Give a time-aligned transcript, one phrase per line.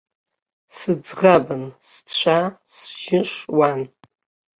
[0.77, 3.81] Сыӡӷабын, сцәа-сжьы шуан.